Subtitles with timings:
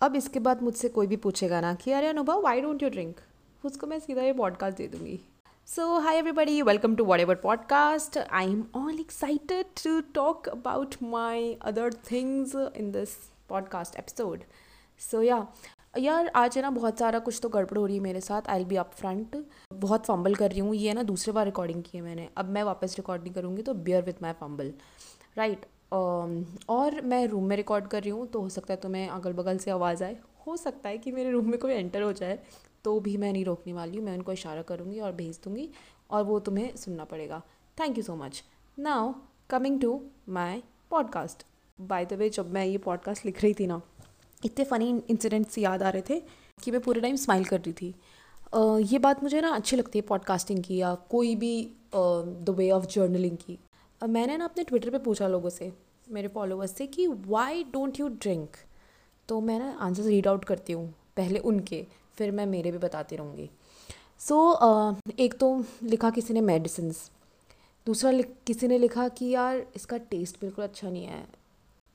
[0.00, 3.20] अब इसके बाद मुझसे कोई भी पूछेगा ना कि, अरे अनुभव वाई डोंट यू ड्रिंक
[3.64, 5.18] उसको मैं सीधा ये पॉडकास्ट दे दूँगी।
[5.68, 11.52] So hi everybody welcome to whatever podcast I am all excited to talk about my
[11.62, 13.16] other things in this
[13.48, 14.42] podcast episode
[15.00, 15.46] so yeah
[15.98, 18.64] यार, आज है ना बहुत सारा कुछ तो गड़बड़ हो रही है मेरे साथ। आई
[18.64, 19.36] बी अप फ्रंट
[19.74, 22.48] बहुत फंबल कर रही हूँ। ये है ना, दूसरे बार रिकॉर्डिंग की है मैंने। अब
[22.48, 24.72] मैं वापस रिकॉर्डिंग करूँगी तो bear with my fumble
[25.38, 29.32] right और मैं रूम में रिकॉर्ड कर रही हूँ तो हो सकता है तुम्हें अगल
[29.32, 32.38] बगल से आवाज़ आए। हो सकता है कि मेरे रूम में कोई एंटर हो जाए
[32.84, 35.68] तो भी मैं नहीं रोकने वाली हूँ, मैं उनको इशारा करूँगी और भेज दूँगी,
[36.10, 37.42] और वो तुम्हें सुनना पड़ेगा।
[37.78, 38.42] Thank you so much
[38.78, 39.12] now
[39.50, 41.44] coming to my podcast
[41.78, 43.80] by the way जब मैं ये पॉडकास्ट लिख रही थी ना,
[44.42, 46.20] इतने फ़नी इंसिडेंट्स याद आ रहे थे
[46.58, 47.94] कि मैं पूरे टाइम स्माइल कर रही थी।
[48.92, 51.52] ये बात मुझे ना अच्छी लगती है पॉडकास्टिंग की या कोई भी
[51.94, 53.58] द वे ऑफ़ जर्नलिंग की।
[54.02, 55.72] मैंने ना अपने ट्विटर पे पूछा लोगों से
[56.06, 58.56] मेरे फॉलोअर्स से कि वाई डोंट यू ड्रिंक
[59.28, 61.84] तो मैं ना आंसर रीड आउट करती हूँ पहले उनके
[62.16, 63.48] फिर मैं मेरे भी बताती रहूँगी।
[64.20, 66.92] सो so, uh, एक तो लिखा किसी ने मेडिसिन
[67.86, 68.12] दूसरा
[68.46, 71.26] किसी ने लिखा कि यार इसका टेस्ट बिल्कुल अच्छा नहीं है।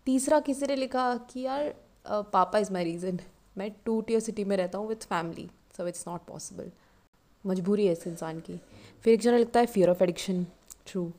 [0.07, 1.73] तीसरा किसी ने लिखा कि यार
[2.07, 3.19] पापा इज़ माई रीज़न
[3.57, 6.71] मैं टू टीयर सिटी में रहता हूँ with family so it's not possible
[7.43, 8.59] मजबूरी है इस इंसान की।
[9.03, 10.45] फिर एक जना लिखता है फियर ऑफ़ एडिक्शन
[10.85, 11.11] ट्रू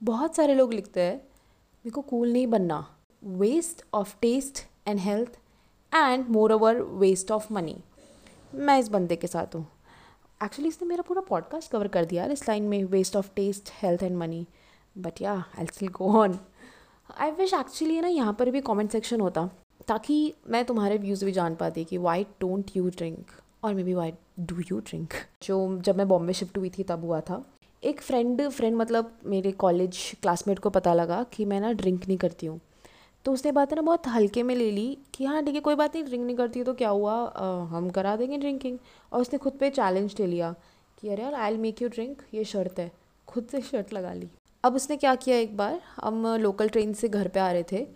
[0.00, 2.84] बहुत सारे लोग लिखते हैं, मेरे को कूल नहीं बनना।
[3.22, 5.38] Waste of taste and health
[5.92, 7.76] and moreover waste of money
[8.54, 9.66] मैं इस बंदे के साथ हूँ।
[10.40, 14.02] एक्चुअली इसने मेरा पूरा पॉडकास्ट कवर कर दिया इस लाइन में waste of taste health
[14.02, 14.46] and money
[14.96, 16.38] but yeah I still go on
[17.18, 19.48] I wish actually ना, यहाँ पर भी कमेंट सेक्शन होता,
[19.88, 23.30] ताकि मैं तुम्हारे व्यूज़ भी जान पाती कि वाई डोंट यू ड्रिंक
[23.64, 27.20] और maybe why do you drink जो जब मैं बॉम्बे शिफ्ट हुई थी, तब हुआ
[27.20, 27.44] था।
[27.82, 32.16] एक फ्रेंड फ्रेंड मतलब मेरे कॉलेज क्लासमेट को पता लगा कि मैं ना ड्रिंक नहीं
[32.18, 32.60] करती हूँ।
[33.24, 35.94] तो उसने बात ना बहुत हल्के में ले ली कि हाँ ठीक है कोई बात
[35.94, 37.12] नहीं ड्रिंक नहीं करती तो क्या हुआ?
[37.14, 38.78] आ, हम करा देंगे ड्रिंकिंग
[39.12, 40.54] और उसने खुद पे चैलेंज ले लिया
[41.02, 42.90] कि अरे यार I'll make you drink ये शर्त है।
[43.28, 44.28] खुद से शर्ट लगा ली।
[44.64, 45.80] अब उसने क्या किया एक बार?
[46.00, 47.86] हम लोकल ट्रेन से घर पे आ रहे थे।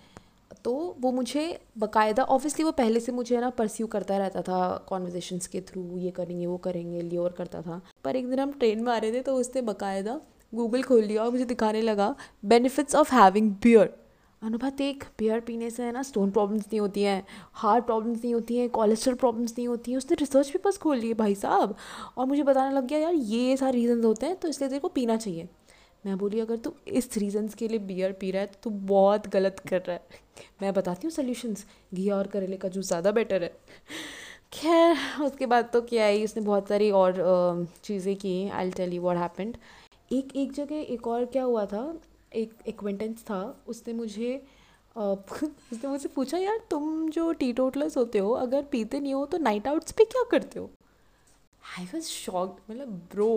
[0.65, 1.45] तो वो मुझे
[1.79, 6.11] बाकायदा ऑब्वियसली वो पहले से मुझे ना परस्यू करता रहता था कॉन्वर्जेशंस के थ्रू ये
[6.11, 9.21] करेंगे, वो करेंगे लियोर करता था। पर एक दिन हम ट्रेन में आ रहे थे
[9.21, 10.21] तो उसने बाकायदा
[10.53, 12.15] गूगल खोल लिया और मुझे दिखाने लगा
[12.45, 13.93] बेनिफिट्स ऑफ़ हैविंग बियर
[14.43, 17.25] अनुभव देख बियर पीने से, है ना स्टोन प्रॉब्लम्स नहीं होती हैं
[17.55, 21.15] हार्ट प्रॉब्लम्स नहीं होती हैं कोलेस्ट्रॉल प्रॉब्लम्स नहीं होती हैं। उसने रिसर्च पेपर्स खोल लिए,
[21.15, 21.75] भाई साहब,
[22.17, 24.89] और मुझे बताने लग गया, यार, ये सारे रीज़न होते हैं तो इसलिए तेरे को
[24.91, 25.49] पीना चाहिए।
[26.05, 29.27] मैं बोली, अगर तू इस रीज़न्स के लिए बियर पी रहा है तो तू बहुत
[29.29, 30.21] गलत कर रहा है।
[30.63, 31.65] मैं बताती हूँ सोल्यूशंस
[31.95, 33.53] घी और करेले का जूस ज़्यादा बेटर है।
[34.53, 39.03] खैर, उसके बाद तो क्या है, उसने बहुत सारी और चीज़ें की। I tell you
[39.03, 39.57] what happened
[40.13, 41.95] एक एक जगह एक और क्या हुआ था?
[42.35, 44.43] एक एक्वेंटेंस था। उसने मुझे
[44.97, 49.39] उसने मुझसे पूछा, यार, तुम जो टी टोटलर्स होते हो, अगर पीते नहीं हो तो
[49.39, 50.71] नाइट आउट्स पे क्या करते हो?
[51.79, 53.31] आई वॉज़ शॉक्ड मतलब ब्रो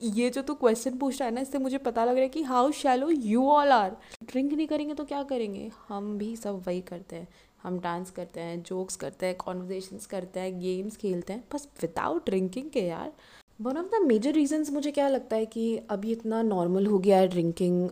[0.00, 2.42] ये जो तू क्वेश्चन पूछ रहा है ना, इससे मुझे पता लग रहा है कि
[2.42, 5.70] how shallow you all are drink नहीं करेंगे तो क्या करेंगे?
[5.88, 7.28] हम भी सब वही करते हैं.
[7.62, 11.42] हम डांस करते हैं जोक्स करते हैं कॉन्वर्जेशंस करते हैं गेम्स खेलते हैं.
[11.54, 13.12] बस विदाउट ड्रिंकिंग के यार.
[13.60, 17.16] One of the major reasons मुझे क्या लगता है कि अभी इतना नॉर्मल हो गया
[17.18, 17.88] है ड्रिंकिंग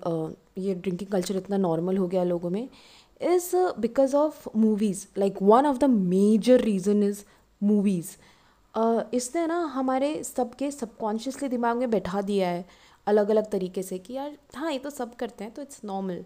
[0.59, 2.69] ये ड्रिंकिंग कल्चर इतना नॉर्मल हो गया है लोगों में
[3.21, 3.51] is
[3.81, 7.25] because of movies like one of the major reason is
[7.63, 8.17] movies
[9.15, 12.65] इसने ना हमारे सबके सबकॉन्शियसली दिमाग में बैठा दिया है
[13.07, 16.25] अलग अलग तरीके से कि यार हाँ ये तो सब करते हैं तो इट्स नॉर्मल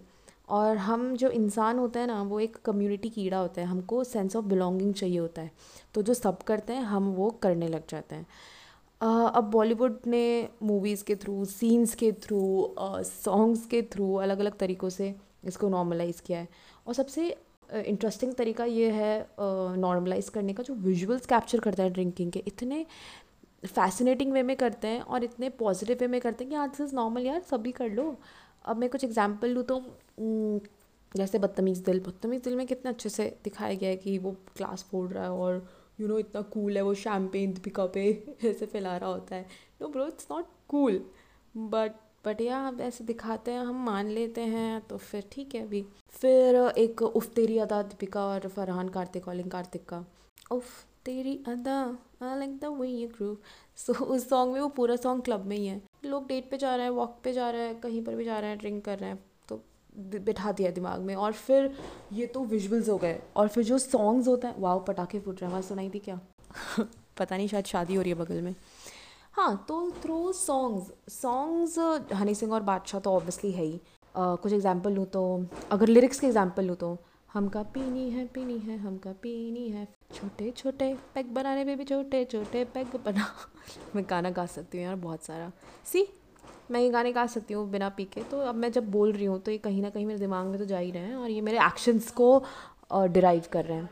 [0.49, 4.35] और हम जो इंसान होता है ना, वो एक कम्युनिटी कीड़ा होता है, हमको सेंस
[4.35, 5.51] ऑफ़ बिलोंगिंग चाहिए होता है।
[5.93, 8.25] तो जो सब करते हैं, हम वो करने लग जाते हैं।
[9.01, 14.89] अब बॉलीवुड ने मूवीज़ के थ्रू सीन्स के थ्रू सॉन्ग्स के थ्रू अलग अलग तरीक़ों
[14.89, 15.13] से
[15.47, 16.47] इसको नॉर्मलाइज़ किया है।
[16.87, 17.35] और सबसे
[17.71, 22.85] इंटरेस्टिंग तरीका ये है नॉर्मलाइज करने का जो विजुअल्स कैप्चर करता है ड्रिंकिंग के। इतने
[23.65, 26.95] फैसिनेटिंग वे में करते हैं और इतने पॉजिटिव वे में करते हैं कि आज इज़
[26.95, 28.15] नॉर्मल यार, सभी कर लो।
[28.65, 29.81] अब मैं कुछ एग्ज़ाम्पल लूँ तो
[31.11, 34.85] जैसे बदतमीज़ दिल। बदतमीज़ दिल में कितने अच्छे से दिखाया गया है कि वो क्लास
[34.91, 35.65] फोड़ रहा है और
[35.99, 38.03] यू नो इतना कूल है, वो शैम्पेन दीपिका पे
[38.45, 39.45] ऐसे फैला रहा होता है।
[39.81, 41.03] No bro it's not cool
[41.55, 41.91] but
[42.25, 45.85] but yeah अब ऐसे दिखाते हैं, हम मान लेते हैं तो फिर ठीक है अभी।
[46.09, 50.05] फिर एक, उफ, तेरी अदा दीपिका और फरहान कार्तिक कॉलिंग कार्तिक का।
[50.51, 50.65] उफ,
[51.05, 53.37] तेरी अदा I like the way you groove
[53.75, 56.75] so, उस सॉन्ग में वो पूरा सॉन्ग क्लब में ही है। लोग डेट पे जा
[56.75, 58.99] रहे हैं वॉक पे जा रहे हैं, कहीं पर भी जा रहे हैं ड्रिंक कर
[58.99, 59.61] रहे हैं तो
[59.97, 61.77] बिठा दिया दिमाग में। और फिर
[62.13, 65.45] ये तो विजुअल्स हो गए। और फिर जो सॉन्ग्स होते हैं वाह पटाखे फूट रहे
[65.45, 66.19] हैं। वहाँ सुनाई थी क्या?
[67.17, 68.55] पता नहीं, शायद शादी हो रही है बगल में।
[69.33, 71.77] हाँ तो through songs songs
[72.13, 73.77] Honey Singh और बादशाह तो ऑब्वियसली है ही।
[74.15, 75.21] uh, कुछ एग्ज़ाम्पल लूँ तो
[75.71, 76.97] अगर लिरिक्स के एग्ज़ाम्पल लूँ तो
[77.33, 82.23] हमका पीनी है पीनी है हमका पीनी है। छोटे छोटे पैग बनाने में भी छोटे
[82.25, 83.27] छोटे पैग बना।
[83.95, 85.51] मैं गाना गा सकती हूँ यार बहुत सारा।
[85.85, 86.07] सी
[86.71, 89.25] मैं ये गाने गा सकती हूँ बिना पी के। तो अब मैं जब बोल रही
[89.25, 91.29] हूँ तो ये कहीं ना कहीं मेरे दिमाग में तो जा ही रहे हैं और
[91.29, 92.43] ये मेरे एक्शंस को
[92.93, 93.89] डिराइव कर रहे हैं।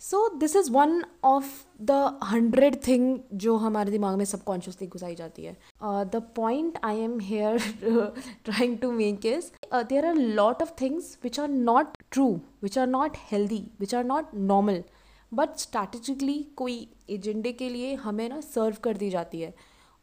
[0.00, 1.46] So this is one of
[1.82, 1.92] the
[2.24, 7.58] hundred thing जो हमारे दिमाग में सबकॉन्शियसली घुसाई जाती है। The point I am here
[8.44, 12.28] trying to make is there are lot of things which are not true
[12.62, 14.82] which are not healthy which are not normal
[15.32, 16.76] but strategically कोई
[17.10, 19.54] एजेंडे के लिए हमें ना सर्व कर दी जाती है।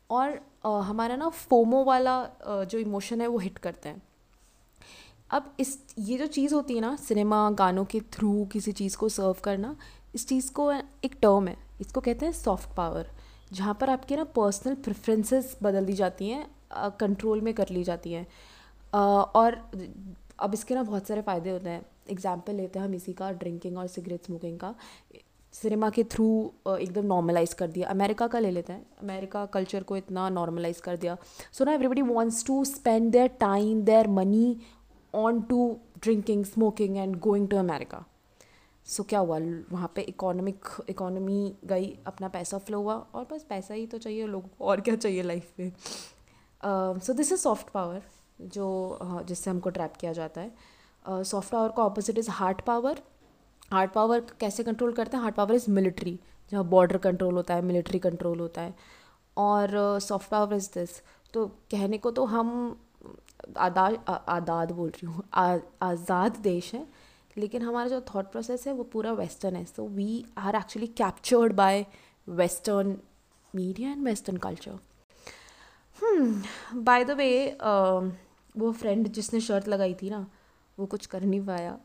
[0.10, 0.32] और
[0.66, 4.02] uh, हमारा ना फोमो वाला uh, जो इमोशन है वो हिट करते हैं।
[5.30, 9.10] अब इस, ये जो चीज़ होती है ना सिनेमा गानों के थ्रू किसी चीज़ को
[9.10, 9.76] सर्व करना,
[10.16, 13.10] इस चीज़ को एक टर्म है। इसको कहते हैं सॉफ्ट पावर
[13.54, 16.46] जहाँ पर आपके ना पर्सनल प्रेफरेंसेस बदल दी जाती हैं
[17.00, 18.28] कंट्रोल में कर ली जाती हैं।
[18.94, 19.60] और
[20.40, 23.78] अब इसके ना बहुत सारे फ़ायदे होते हैं। एग्ज़ाम्पल लेते हैं हम इसी का ड्रिंकिंग
[23.78, 24.74] और सिगरेट स्मोकिंग का।
[25.54, 26.28] सिनेमा के थ्रू
[26.70, 30.98] एकदम नॉर्मलाइज कर दिया। अमेरिका का ले लेते हैं। अमेरिका कल्चर को इतना नॉर्मलाइज कर
[30.98, 31.18] दिया।
[31.52, 34.58] सो ना everybody wants to spend their time their money
[35.16, 38.04] on to drinking smoking and going to America
[38.88, 39.38] so क्या हुआ?
[39.72, 44.28] वहाँ पे इकोनॉमिक इकोनॉमी गई अपना पैसा फ्लो हुआ और बस पैसा ही तो चाहिए
[44.28, 45.72] लोगों को और क्या चाहिए लाइफ में?
[47.00, 48.02] So this is soft power
[48.42, 53.02] जो uh, जिससे हमको ट्रैप किया जाता है। सॉफ्ट पावर का opposite is hard power
[53.72, 55.22] hard power कैसे कंट्रोल करते हैं?
[55.22, 56.20] हार्ड पावर इज़ मिलिट्री
[56.52, 58.76] जहाँ बॉर्डर कंट्रोल होता है मिलिट्री कंट्रोल होता है।
[59.38, 61.02] और सॉफ्ट पावर इज़ दिस
[61.34, 62.50] तो कहने को तो हम
[63.58, 63.98] आदाद
[64.30, 65.24] आदाद बोल रही हूँ
[65.84, 66.86] आज़ाद देश है,
[67.38, 71.54] लेकिन हमारा जो थॉट प्रोसेस है वो पूरा वेस्टर्न है so we are actually captured
[71.54, 71.86] by
[72.28, 72.98] western
[73.54, 74.80] media and western culture
[76.76, 77.58] by the way
[78.56, 80.26] वो फ्रेंड जिसने शर्ट लगाई थी ना,
[80.78, 81.78] वो कुछ कर नहीं पाया।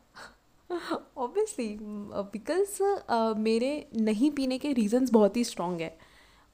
[1.16, 1.76] ऑब्वियसली
[2.32, 5.96] बिकॉज़ मेरे नहीं पीने के रीजंस बहुत ही स्ट्रॉन्ग है।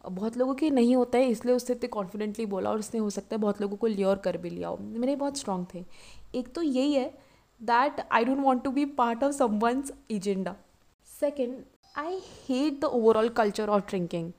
[0.08, 3.36] बहुत लोगों के नहीं होता है, इसलिए उससे इतने कॉन्फिडेंटली बोला और उसने हो सकता
[3.36, 5.84] है बहुत लोगों को लियोर कर भी लिया हो। मेरे बहुत स्ट्रॉन्ग थे।
[6.34, 7.08] एक तो यही है
[7.60, 10.56] that I don't want to be part of someone's agenda
[11.08, 11.62] second
[11.98, 14.32] I hate the overall culture of drinking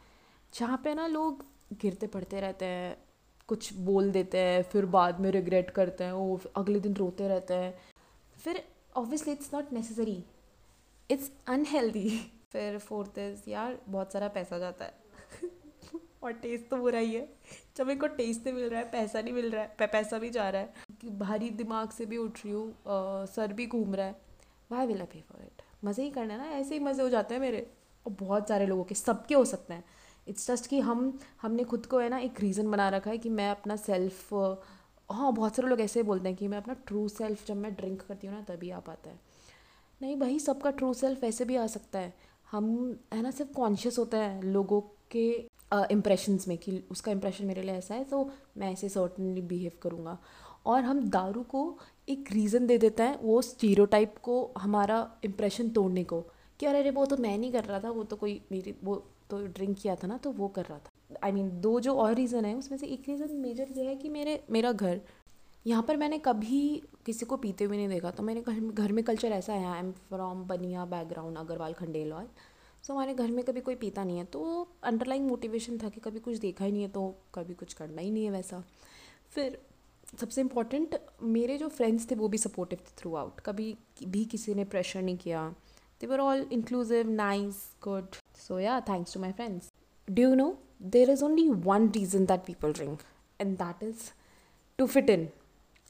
[0.53, 1.45] जहाँ पे ना लोग
[1.81, 2.97] गिरते पड़ते रहते हैं,
[3.49, 7.53] कुछ बोल देते हैं, फिर बाद में रिग्रेट करते हैं वो अगले दिन रोते रहते
[7.53, 7.73] हैं।
[8.37, 8.63] फिर
[8.95, 10.23] obviously it's not necessary
[11.09, 12.09] it's unhealthy
[12.51, 14.93] फिर फोर्थ इज़ यार, बहुत सारा पैसा जाता है।
[16.23, 17.27] और टेस्ट तो बुरा ही है।
[17.77, 20.29] जब मेरे को टेस्ट नहीं मिल रहा है, पैसा नहीं मिल रहा है पैसा भी
[20.29, 24.15] जा रहा है भारी दिमाग से भी उठ रही हूँ सर भी घूम रहा है।
[24.71, 27.09] Y will I pay for it मज़े ही करना है ना, ऐसे ही मज़े हो
[27.09, 27.67] जाते हैं मेरे।
[28.05, 29.83] और बहुत सारे लोगों के, सबके हो सकते हैं।
[30.27, 33.29] इट्स जस्ट कि हम, हमने खुद को है ना एक रीज़न बना रखा है कि
[33.29, 34.33] मैं अपना सेल्फ
[35.09, 38.01] हाँ बहुत सारे लोग ऐसे बोलते हैं कि मैं अपना ट्रू सेल्फ जब मैं ड्रिंक
[38.01, 39.19] करती हूँ ना, तभी आ पाता है।
[40.01, 42.13] नहीं, भाई, सबका ट्रू सेल्फ ऐसे भी आ सकता है।
[42.51, 44.81] हम, है ना, सिर्फ़ कॉन्शियस होता है, लोगों
[45.11, 49.41] के इम्प्रेशंस uh, में कि उसका इम्प्रेशन मेरे लिए ऐसा है तो मैं ऐसे सर्टनली
[49.43, 50.17] बिहेव करूँगा।
[50.65, 51.77] और हम दारू को
[52.09, 56.19] एक रीज़न दे देते हैं वो स्टीरियोटाइप को हमारा इम्प्रेशन तोड़ने को
[56.59, 58.95] कि अरे अरे वो तो मैं नहीं कर रहा था वो तो कोई मेरी वो
[59.29, 60.91] तो ड्रिंक किया था ना तो वो कर रहा था।
[61.23, 63.85] आई I मीन mean, दो जो और रीज़न है उसमें से एक रीज़न मेजर ये
[63.85, 65.01] है कि मेरे मेरा घर
[65.65, 66.59] यहाँ पर मैंने कभी
[67.05, 69.79] किसी को पीते हुए नहीं देखा। तो मेरे घर घर में कल्चर ऐसा है I
[69.79, 72.27] am from Bania background Agarwal Khandelwal.
[72.83, 76.19] So हमारे घर में कभी कोई पीता नहीं है। तो अंडरलाइंग मोटिवेशन था कि कभी
[76.19, 77.03] कुछ देखा ही नहीं है तो
[77.35, 78.63] कभी कुछ करना ही नहीं है वैसा।
[79.31, 79.57] फिर
[80.19, 84.53] सबसे इंपॉर्टेंट मेरे जो फ्रेंड्स थे वो भी सपोर्टिव थे थ्रू आउट कभी भी किसी
[84.55, 85.47] ने प्रेशर नहीं किया।
[86.01, 89.71] They were all inclusive nice good so yeah thanks to my friends
[90.07, 93.01] do you know there is only one reason that people drink
[93.39, 94.09] and that is
[94.79, 95.27] to fit in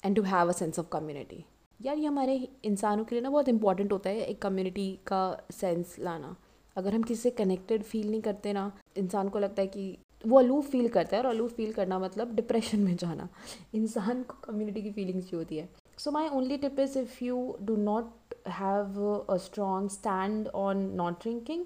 [0.04, 1.44] and to have a sense of community
[1.80, 5.96] यार, ये हमारे इंसानों के लिए ना बहुत important होता है एक कम्युनिटी का सेंस
[6.00, 6.36] लाना।
[6.78, 10.38] अगर हम किसी से कनेक्टेड फील नहीं करते ना, इंसान को लगता है कि वो
[10.40, 13.28] अलूफ फील करता है और अलूफ फील करना मतलब डिप्रेशन में जाना।
[13.76, 17.56] इंसान को कम्युनिटी की फीलिंग्स भी होती है। So my only tip is if you
[17.62, 21.66] do not have a strong stand on not drinking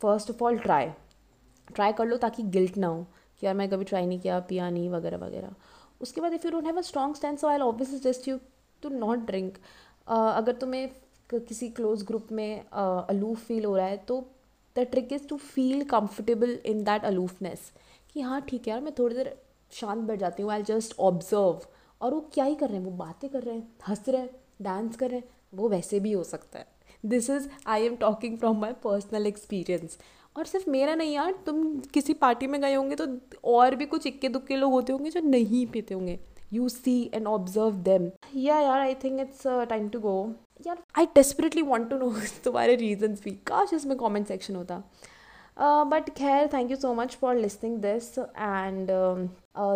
[0.00, 0.86] first of all try
[1.68, 3.02] try कर लो ताकि गिल्ट ना हो
[3.40, 5.54] कि यार मैं कभी ट्राई नहीं किया, पिया नहीं, वगैरह वगैरह।
[6.00, 8.38] उसके बाद if you don't have a strong stand so I obvious just you
[8.82, 9.58] to not drink
[10.06, 10.88] अगर तुम्हें
[11.30, 14.20] किसी क्लोज ग्रुप में अलूफ फील हो रहा है तो
[14.76, 17.70] the trick is to feel comfortable in that aloofness
[18.14, 19.34] कि हाँ ठीक है यार, मैं थोड़ी देर
[19.72, 21.60] शांत बैठ जाती हूँ आई जस्ट ऑब्ज़र्व
[22.00, 24.30] और वो क्या ही कर रहे हैं, वो बातें कर रहे हैं, हंस रहे हैं
[24.62, 26.66] डांस कर रहे हैं, वो वैसे भी हो सकता है।
[27.04, 29.98] This is I am talking from my personal experience
[30.36, 33.06] और सिर्फ़ मेरा नहीं यार, तुम किसी पार्टी में गए होंगे तो
[33.52, 36.18] और भी कुछ इक्के दुक्के लोग होते होंगे जो नहीं पीते होंगे।
[36.50, 38.10] You see and observe them.
[38.36, 40.14] Yeah यार I think it's time to go
[40.66, 42.10] यार I desperately want to know
[42.44, 44.82] तुम्हारे रीजन्स भी। काश इसमें कॉमेंट सेक्शन होता।
[45.60, 48.90] बट खैर thank you so much for listening this and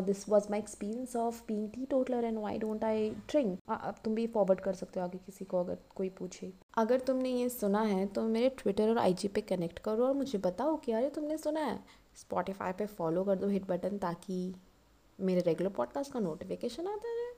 [0.06, 4.26] this was my experience of being teetotaler and why don't I drink अब तुम भी
[4.34, 8.06] फॉरवर्ड कर सकते हो आगे किसी को अगर कोई पूछे। अगर तुमने ये सुना है
[8.06, 11.60] तो मेरे ट्विटर और IG पे कनेक्ट करो और मुझे बताओ कि अरे तुमने सुना
[11.60, 11.78] है।
[12.16, 14.54] स्पॉटिफाई पे फॉलो कर दो हिट बटन ताकि
[15.20, 17.32] मेरे रेगुलर पॉडकास्ट का नोटिफिकेशन आता है।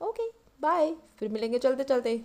[0.00, 0.30] ओके
[0.60, 2.24] बाय फिर मिलेंगे चलते चलते